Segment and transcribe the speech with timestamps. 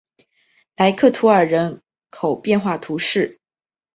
[0.77, 3.39] 莱克图尔人口变化图示